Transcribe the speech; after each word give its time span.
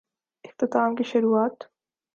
اختتام 0.45 0.95
کی 0.95 1.03
شروعات؟ 1.03 1.57